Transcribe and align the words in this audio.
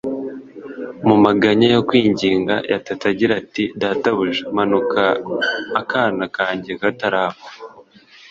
Mu 1.07 1.15
maganya 1.25 1.67
yo 1.75 1.81
kwinginga, 1.87 2.55
yatatse 2.71 3.05
agira 3.13 3.33
ati, 3.41 3.63
“Databuja, 3.81 4.43
manuka 4.55 5.03
akana 5.81 6.25
kanjye 6.37 6.71
katarapfa.” 6.81 7.49